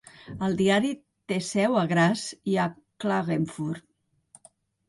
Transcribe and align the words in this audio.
El 0.45 0.55
diari 0.61 0.93
té 1.33 1.37
seu 1.49 1.77
a 1.81 1.85
Graz 1.93 2.25
i 2.55 2.57
a 2.65 2.67
Klagenfurt. 3.05 4.53